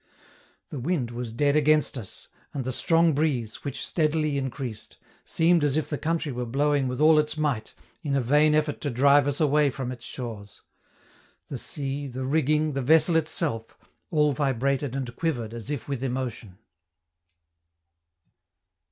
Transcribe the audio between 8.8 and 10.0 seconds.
to drive us away from